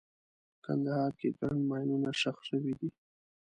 په 0.53 0.59
کندهار 0.65 1.11
کې 1.19 1.29
ګڼ 1.39 1.55
ماینونه 1.69 2.09
ښخ 2.19 2.37
شوي 2.49 2.73
دي. 2.79 2.89